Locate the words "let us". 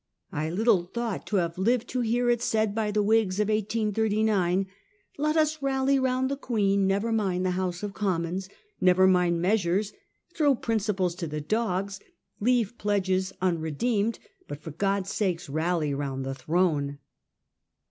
5.19-5.61